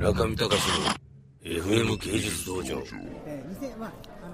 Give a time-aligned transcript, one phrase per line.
[0.00, 0.54] 村上隆の
[1.44, 2.82] FM 芸術道場、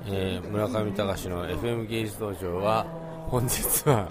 [0.06, 2.84] えー村上隆の FM 芸術道場は
[3.28, 4.08] 本日は、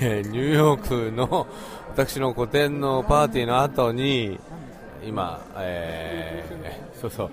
[0.00, 1.48] えーニューヨークの
[1.88, 4.38] 私の個展のパーティーの後に
[5.04, 7.30] 今、えーそうそう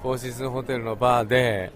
[0.00, 1.70] フォーシーズンホテルのバーで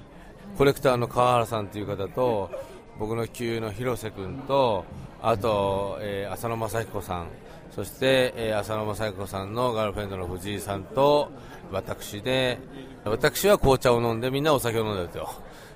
[0.56, 2.50] コレクターの川原さんという方と
[2.98, 4.86] 僕の旧友の広瀬君と
[5.22, 7.28] あと、えー浅野正彦さん。
[7.74, 11.30] そして、えー浅野正彦さんのガールフレンドの藤井さんと
[11.72, 12.58] 私で
[13.05, 15.28] 私は紅茶を飲んでみんなお酒を飲んでると。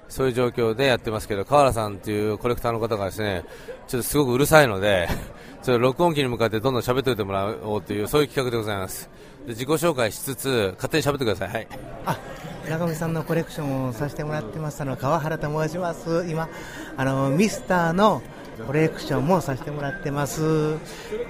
[0.08, 3.44] そういう状況でやってますけど川原さんというコレクターの方がですね
[3.86, 5.08] ちょっとすごくうるさいので
[5.62, 9.10] ちょっと録音機に向かってどんどん喋っておいてもらおうというそういう企画でございます。
[9.46, 11.48] で自己紹介しつつ勝手に喋ってください。
[11.48, 11.68] はい。
[12.06, 12.16] あ
[12.64, 14.80] 村上さんのコレクションをさせてもらってます。
[14.80, 16.26] あの川原と申します。
[16.28, 16.48] 今
[16.96, 18.22] あのミスターの
[18.66, 20.76] コレクションもさせてもらってます。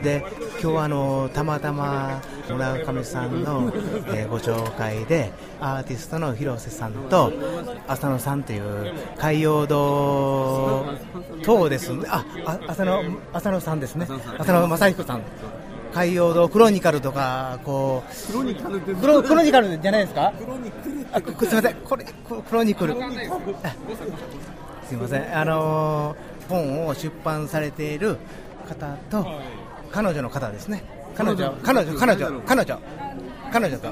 [0.02, 0.24] で
[0.60, 3.72] 今日はあのたまたま村上さんの、
[4.08, 7.32] えーご紹介でアーティストの広瀬さんと
[7.86, 10.84] 浅野さんという海洋堂
[11.44, 11.94] 等です。
[11.94, 13.02] ねああ浅野
[13.32, 14.06] 浅野さんですね。
[14.38, 15.22] 浅野正彦さん。
[15.94, 20.32] 海洋堂クロニカルとかこうクロニカルクロクロニカルじゃないですか？
[21.12, 21.76] あくすみません。
[21.76, 22.92] これククロニクル。
[23.02, 23.10] あ
[24.86, 25.38] すみません。
[25.38, 28.16] あのー本を出版されている
[28.68, 29.26] 方と
[29.90, 30.82] 彼女の方ですね。
[31.14, 31.52] 彼女？
[31.62, 32.78] 彼女彼女彼女
[33.52, 33.78] 彼女。
[33.78, 33.88] と。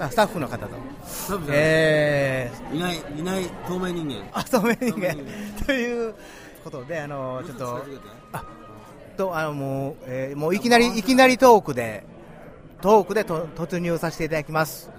[0.00, 0.76] あスタッフの方と。
[1.50, 2.76] えー。
[2.76, 4.28] いないいない透明人間。
[4.32, 5.16] あそうめ人間。
[5.64, 6.14] という
[6.64, 7.84] ことであのちょっと
[8.32, 8.44] あ
[9.16, 12.04] とあのもう、えーもういきなりいきなりトークで
[12.80, 14.90] トークでと突入させていただきます。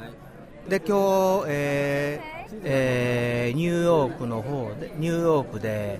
[0.69, 5.99] で今日、えーえーニューヨークの方でニューヨークで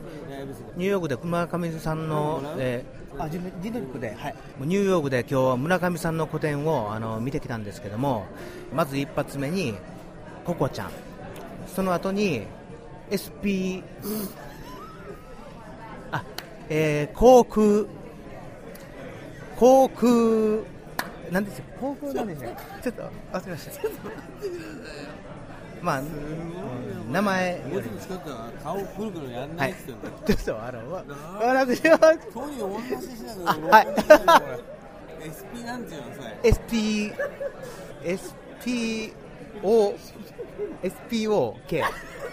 [0.76, 8.26] ニューヨークで村上さんの、えーあジムジムクで、はい、ニューヨークで今日は村上さんの個展をあの見てきたんですけども
[8.74, 9.74] まず一発目に
[10.44, 10.92] ココちゃん。
[11.68, 12.46] その後に
[13.08, 13.84] SP
[16.12, 16.24] あ、
[16.70, 17.86] えー航空。
[19.58, 20.75] 航空
[21.31, 22.52] なんですよ航空なんですよ
[22.84, 23.02] ちょっと
[23.34, 23.72] 忘れました。
[25.81, 27.12] まあ、うん。
[27.12, 27.59] 名前。
[27.72, 29.72] もう ちょっと近くから顔くるくるやんなはい。
[29.72, 31.03] いっつってんだよちょっとあのわ
[31.41, 33.88] 私はとにかく同じしながらあはい
[35.25, 37.13] SP なんていうのさ SP
[38.03, 39.96] SPO
[40.84, 41.84] SPOK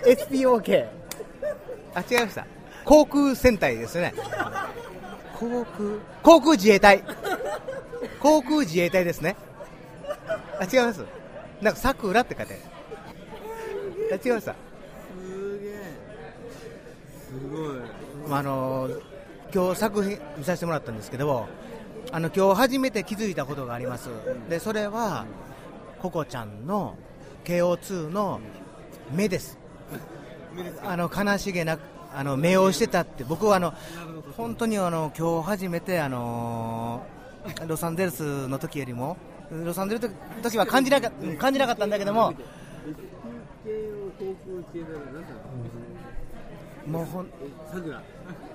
[0.05, 0.87] SPOK
[1.95, 2.47] あ違いました。
[2.85, 4.13] 航空戦隊ですね。
[5.39, 7.03] 航空航空自衛隊
[8.23, 9.37] 航空自衛隊ですね。
[10.61, 11.05] あ違います。
[11.61, 12.59] なんか桜って書いて
[14.13, 15.73] あ違いましたすげえ。
[17.29, 18.29] すごい。
[18.29, 18.89] まああの
[19.53, 21.49] 今日作品見させてもらったんですけど
[22.13, 24.09] あの今日初めて気づいたことがあります。
[24.49, 25.27] でそれは
[26.01, 26.97] ココちゃんの
[27.45, 28.41] KO2 の
[29.13, 29.59] 目です。
[30.85, 31.79] あの悲しげな
[32.15, 33.75] あの目をしてたって僕はあの
[34.37, 37.05] 本当にあの今日初めてあの
[37.67, 39.17] ロサンゼルスの時よりも
[39.51, 42.33] ロサンゼルスの時は感じなか感じなかったんだけども
[46.87, 47.27] もうほん
[47.73, 48.03] さくら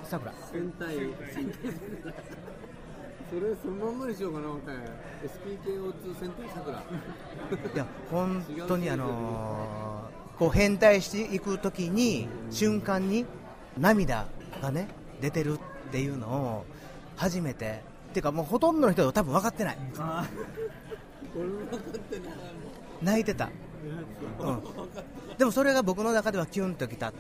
[0.04, 0.96] 桜戦隊。
[3.30, 4.80] それそのまんまにしようかな思ったんや
[5.26, 6.82] SPKO2 戦隊さくら
[7.74, 13.26] いや本当にあのーこう変態していくときに瞬間に
[13.78, 14.28] 涙
[14.62, 14.88] がね
[15.20, 15.60] 出てるっ
[15.92, 16.66] ていうのを
[17.18, 19.78] 初めてっていうかもうほとんどの人は多分分かってない。
[21.36, 22.30] 俺も分かってない。
[23.02, 23.50] 泣いてた、
[24.40, 24.62] うん、
[25.38, 27.14] でもそれが僕の中ではキュンときた。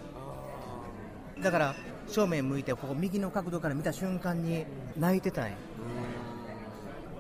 [1.42, 1.76] だから
[2.08, 4.66] 正面向いてここ右の角度から見た瞬間に
[4.98, 5.52] 泣いてたんや。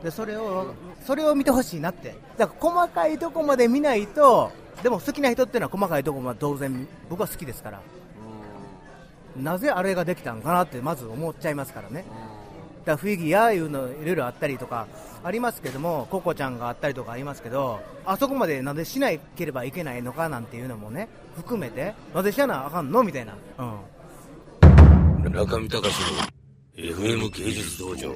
[0.03, 0.73] でそれを
[1.05, 2.15] それを見てほしいなって。
[2.37, 4.51] だから細かいとこまで見ないと
[4.81, 7.81] でも好きな人っていうのは細かいとこまで当然僕は好きですから。
[9.35, 12.05] なぜあれができたのかなってまず思っちゃいますからね
[12.87, 14.87] だからフィギュアいうのいろいろあったりとか
[15.21, 26.21] ありますけどもココちゃんがあったりとかありますけどあそこまでなぜしなければいけないのかなんていうのもね含めてなぜしなあかんのみたいな、うん、中見隆の
[26.77, 28.15] FM 芸術道場。